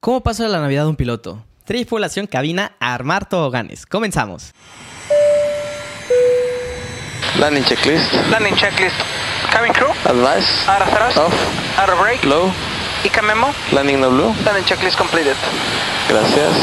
[0.00, 1.44] ¿Cómo pasa la Navidad de un piloto?
[1.64, 3.84] Tripulación cabina a armar toboganes.
[3.84, 4.52] Comenzamos.
[7.40, 8.12] Landing checklist.
[8.30, 8.94] Landing checklist.
[9.50, 9.90] Cabin crew.
[10.04, 10.46] Advice.
[10.68, 11.16] Out of thrust.
[11.18, 11.34] Off.
[11.80, 12.22] Out of brake.
[12.24, 12.52] Low.
[13.02, 13.48] ICA memo.
[13.72, 14.32] Landing no blue.
[14.44, 15.34] Landing checklist completed.
[16.08, 16.54] Gracias.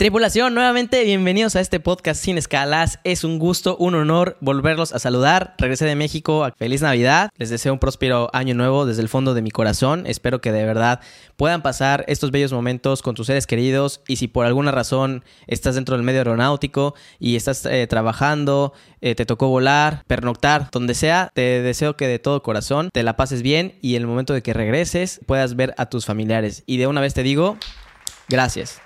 [0.00, 3.00] Tripulación, nuevamente bienvenidos a este podcast sin escalas.
[3.04, 5.54] Es un gusto, un honor volverlos a saludar.
[5.58, 6.50] Regresé de México.
[6.56, 7.28] Feliz Navidad.
[7.36, 10.06] Les deseo un próspero año nuevo desde el fondo de mi corazón.
[10.06, 11.00] Espero que de verdad
[11.36, 14.00] puedan pasar estos bellos momentos con tus seres queridos.
[14.08, 18.72] Y si por alguna razón estás dentro del medio aeronáutico y estás eh, trabajando,
[19.02, 23.18] eh, te tocó volar, pernoctar, donde sea, te deseo que de todo corazón te la
[23.18, 26.62] pases bien y en el momento de que regreses puedas ver a tus familiares.
[26.64, 27.58] Y de una vez te digo,
[28.30, 28.80] gracias.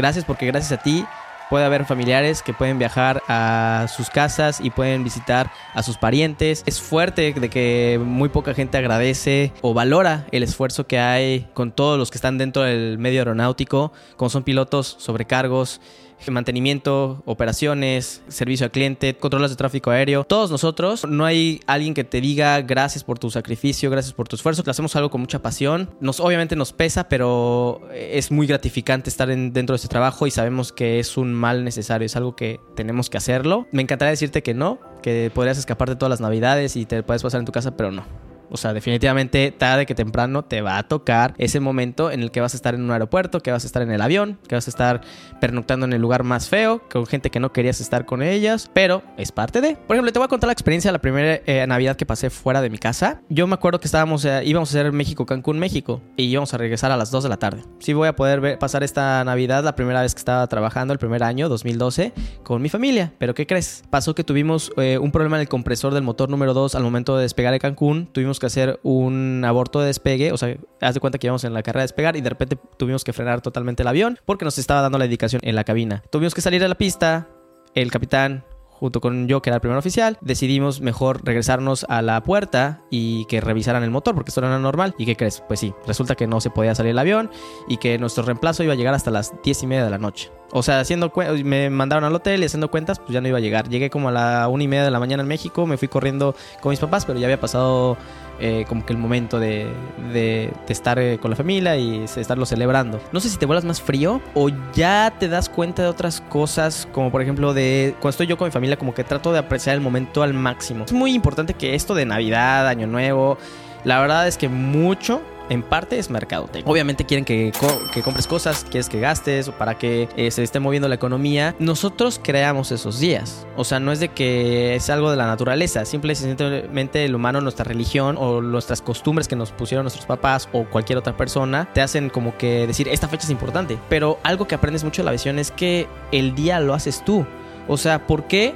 [0.00, 1.04] Gracias porque gracias a ti
[1.50, 6.62] puede haber familiares que pueden viajar a sus casas y pueden visitar a sus parientes.
[6.64, 11.72] Es fuerte de que muy poca gente agradece o valora el esfuerzo que hay con
[11.72, 15.80] todos los que están dentro del medio aeronáutico, como son pilotos, sobrecargos,
[16.28, 20.24] mantenimiento, operaciones, servicio al cliente, controles de tráfico aéreo.
[20.24, 24.36] Todos nosotros, no hay alguien que te diga gracias por tu sacrificio, gracias por tu
[24.36, 24.62] esfuerzo.
[24.66, 25.88] Hacemos algo con mucha pasión.
[26.00, 30.30] Nos, obviamente nos pesa, pero es muy gratificante estar en, dentro de este trabajo y
[30.30, 33.66] sabemos que es un mal necesario, es algo que tenemos que hacerlo.
[33.72, 37.22] Me encantaría decirte que no, que podrías escapar de todas las navidades y te puedes
[37.22, 38.29] pasar en tu casa, pero no.
[38.50, 42.40] O sea, definitivamente tarde que temprano te va a tocar ese momento en el que
[42.40, 44.66] vas a estar en un aeropuerto, que vas a estar en el avión, que vas
[44.66, 45.00] a estar
[45.40, 49.02] pernoctando en el lugar más feo, con gente que no querías estar con ellas, pero
[49.16, 49.76] es parte de.
[49.76, 52.30] Por ejemplo, te voy a contar la experiencia de la primera eh, Navidad que pasé
[52.30, 53.22] fuera de mi casa.
[53.28, 56.58] Yo me acuerdo que estábamos, eh, íbamos a hacer México, Cancún, México, y íbamos a
[56.58, 57.62] regresar a las 2 de la tarde.
[57.78, 60.98] Sí voy a poder ver, pasar esta Navidad, la primera vez que estaba trabajando, el
[60.98, 62.12] primer año, 2012,
[62.42, 63.12] con mi familia.
[63.18, 63.84] Pero ¿qué crees?
[63.90, 67.16] Pasó que tuvimos eh, un problema en el compresor del motor número 2 al momento
[67.16, 68.08] de despegar de Cancún.
[68.12, 71.54] Tuvimos que hacer un aborto de despegue, o sea, haz de cuenta que íbamos en
[71.54, 74.58] la carrera de despegar y de repente tuvimos que frenar totalmente el avión porque nos
[74.58, 76.02] estaba dando la indicación en la cabina.
[76.10, 77.28] Tuvimos que salir a la pista,
[77.74, 78.44] el capitán
[78.80, 83.26] junto con yo, que era el primer oficial, decidimos mejor regresarnos a la puerta y
[83.26, 84.94] que revisaran el motor, porque esto no era normal.
[84.96, 85.42] ¿Y qué crees?
[85.46, 87.30] Pues sí, resulta que no se podía salir el avión
[87.68, 90.32] y que nuestro reemplazo iba a llegar hasta las 10 y media de la noche.
[90.52, 91.12] O sea, haciendo
[91.44, 93.68] me mandaron al hotel y haciendo cuentas, pues ya no iba a llegar.
[93.68, 96.34] Llegué como a la una y media de la mañana en México, me fui corriendo
[96.60, 97.96] con mis papás, pero ya había pasado
[98.42, 99.70] eh, como que el momento de,
[100.14, 102.98] de, estar eh, con la familia y estarlo celebrando.
[103.12, 106.88] No sé si te vuelas más frío o ya te das cuenta de otras cosas,
[106.90, 109.74] como por ejemplo de cuando estoy yo con mi familia, como que trato de apreciar
[109.74, 110.84] el momento al máximo.
[110.84, 113.38] Es muy importante que esto de Navidad, Año Nuevo,
[113.84, 116.70] la verdad es que mucho en parte es mercadotecnia.
[116.70, 117.52] Obviamente quieren que,
[117.92, 121.56] que, compres cosas, quieres que gastes o para que eh, se esté moviendo la economía.
[121.58, 123.46] Nosotros creamos esos días.
[123.56, 125.84] O sea, no es de que es algo de la naturaleza.
[125.84, 130.98] Simplemente el humano, nuestra religión o nuestras costumbres que nos pusieron nuestros papás o cualquier
[130.98, 133.76] otra persona te hacen como que decir esta fecha es importante.
[133.88, 137.26] Pero algo que aprendes mucho de la visión es que el día lo haces tú.
[137.68, 138.54] O sea, ¿por qué?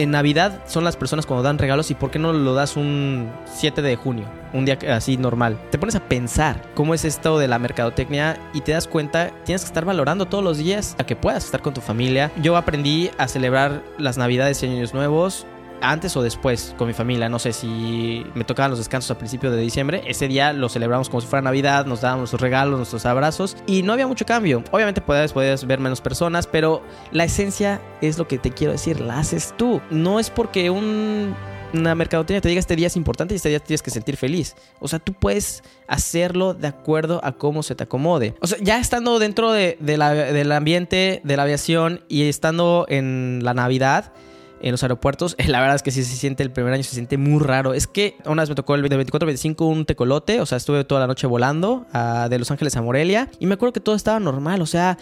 [0.00, 3.30] en Navidad son las personas cuando dan regalos y por qué no lo das un
[3.44, 4.24] 7 de junio,
[4.54, 5.58] un día así normal.
[5.70, 9.60] Te pones a pensar cómo es esto de la mercadotecnia y te das cuenta, tienes
[9.60, 12.32] que estar valorando todos los días a que puedas estar con tu familia.
[12.40, 15.46] Yo aprendí a celebrar las Navidades y Años Nuevos
[15.82, 17.28] antes o después con mi familia.
[17.28, 20.02] No sé si me tocaban los descansos a principios de diciembre.
[20.06, 23.82] Ese día lo celebramos como si fuera Navidad, nos dábamos nuestros regalos, nuestros abrazos y
[23.82, 24.62] no había mucho cambio.
[24.70, 26.82] Obviamente puedes, puedes ver menos personas, pero
[27.12, 29.80] la esencia es lo que te quiero decir, la haces tú.
[29.90, 31.34] No es porque un
[31.72, 34.56] una mercadotecnia te diga este día es importante y este día tienes que sentir feliz.
[34.78, 38.34] O sea, tú puedes hacerlo de acuerdo a cómo se te acomode.
[38.40, 43.54] O sea, ya estando dentro de, del ambiente de la aviación y estando en la
[43.54, 44.12] Navidad,
[44.60, 45.36] en los aeropuertos.
[45.46, 47.74] La verdad es que sí se siente el primer año, se siente muy raro.
[47.74, 51.06] Es que una vez me tocó el 24-25 un tecolote, o sea, estuve toda la
[51.06, 54.60] noche volando ah, de Los Ángeles a Morelia y me acuerdo que todo estaba normal,
[54.62, 54.98] o sea,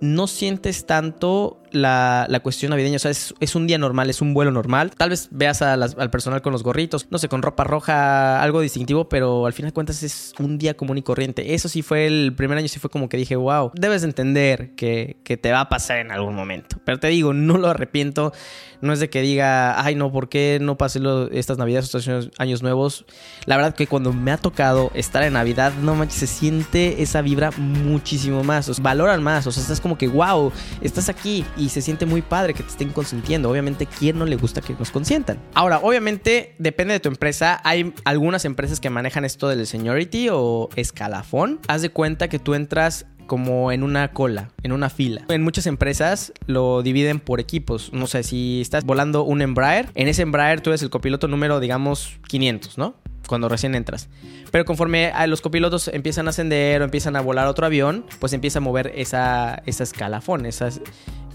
[0.00, 2.96] no sientes tanto la, cuestión navideña.
[2.96, 4.92] O sea, es, un día normal, es un vuelo normal.
[4.96, 9.08] Tal vez veas al personal con los gorritos, no sé, con ropa roja, algo distintivo,
[9.08, 11.54] pero al final de cuentas es un día común y corriente.
[11.54, 15.16] Eso sí fue el primer año, sí fue como que dije, wow, debes entender que,
[15.24, 16.76] que te va a pasar en algún momento.
[16.84, 18.32] Pero te digo, no lo arrepiento.
[18.80, 21.00] No es de que diga, ay, no, ¿por qué no pasé
[21.32, 22.08] estas navidades, estos
[22.38, 23.06] años, nuevos?
[23.46, 27.22] La verdad que cuando me ha tocado estar en Navidad, no manches, se siente esa
[27.22, 28.68] vibra muchísimo más.
[28.68, 29.46] O valoran más.
[29.46, 32.70] O sea, estás como que, wow, estás aquí y se siente muy padre que te
[32.70, 33.50] estén consintiendo.
[33.50, 35.38] Obviamente, ¿quién no le gusta que nos consientan?
[35.54, 37.60] Ahora, obviamente, depende de tu empresa.
[37.64, 41.60] Hay algunas empresas que manejan esto del seniority o escalafón.
[41.68, 45.24] Haz de cuenta que tú entras como en una cola, en una fila.
[45.28, 47.92] En muchas empresas lo dividen por equipos.
[47.92, 51.60] No sé, si estás volando un Embraer, en ese Embraer tú eres el copiloto número,
[51.60, 52.94] digamos, 500, ¿no?
[53.26, 54.08] Cuando recién entras.
[54.52, 58.60] Pero conforme los copilotos empiezan a ascender o empiezan a volar otro avión, pues empieza
[58.60, 60.68] a mover esa, esa escalafón, esa,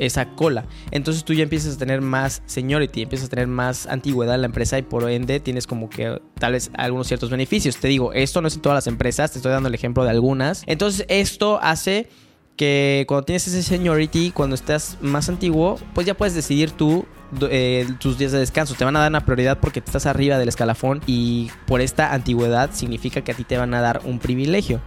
[0.01, 0.65] esa cola.
[0.89, 4.47] Entonces tú ya empiezas a tener más seniority, empiezas a tener más antigüedad en la
[4.47, 7.77] empresa y por ende tienes como que tal vez algunos ciertos beneficios.
[7.77, 10.09] Te digo, esto no es en todas las empresas, te estoy dando el ejemplo de
[10.09, 10.63] algunas.
[10.65, 12.09] Entonces esto hace
[12.55, 17.05] que cuando tienes ese seniority, cuando estás más antiguo, pues ya puedes decidir tú
[17.49, 18.73] eh, tus días de descanso.
[18.73, 22.71] Te van a dar una prioridad porque estás arriba del escalafón y por esta antigüedad
[22.73, 24.81] significa que a ti te van a dar un privilegio.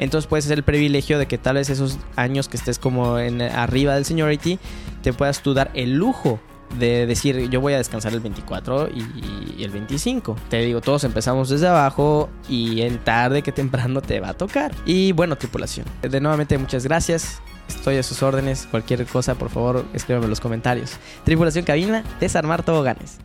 [0.00, 3.42] Entonces puedes ser el privilegio de que tal vez esos años que estés como en
[3.42, 4.58] arriba del seniority
[5.02, 6.40] te puedas tú dar el lujo
[6.78, 10.36] de decir yo voy a descansar el 24 y, el 25.
[10.48, 14.72] Te digo, todos empezamos desde abajo y en tarde que temprano te va a tocar.
[14.86, 15.86] Y bueno, tripulación.
[16.00, 17.42] De nuevamente muchas gracias.
[17.68, 18.66] Estoy a sus órdenes.
[18.70, 20.96] Cualquier cosa, por favor, escríbeme en los comentarios.
[21.24, 23.18] Tripulación cabina, desarmar toboganes.